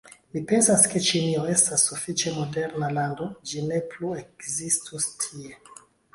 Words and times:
Mi 0.35 0.41
pensas 0.51 0.85
ke 0.93 1.01
Ĉinio 1.07 1.43
estas 1.55 1.83
sufiĉe 1.89 2.33
moderna 2.39 2.91
lando, 2.97 3.29
ĝi 3.51 3.63
ne 3.69 3.79
plu 3.93 4.17
ekzistus 4.25 5.09
tie. 5.27 5.55